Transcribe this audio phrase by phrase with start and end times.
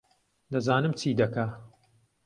[0.51, 1.45] دەزانم چی دەکا